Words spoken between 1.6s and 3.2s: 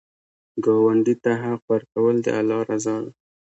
ورکول، د الله رضا ده